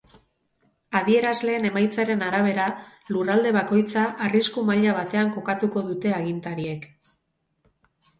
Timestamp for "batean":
5.01-5.29